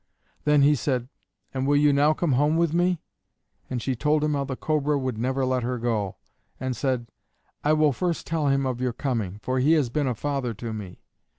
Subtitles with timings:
[0.45, 1.09] Then he said,
[1.53, 3.03] "And will you now come home with me?"
[3.69, 6.15] And she told him how the Cobra would never let her go,
[6.59, 7.07] and said,
[7.63, 10.73] "I will first tell him of your coming; for he has been a father to
[10.73, 11.03] me."